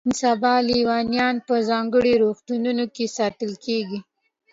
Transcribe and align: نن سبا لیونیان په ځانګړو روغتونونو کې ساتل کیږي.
نن 0.07 0.13
سبا 0.21 0.53
لیونیان 0.67 1.35
په 1.47 1.55
ځانګړو 1.69 2.11
روغتونونو 2.23 2.85
کې 2.95 3.05
ساتل 3.17 3.51
کیږي. 3.65 3.99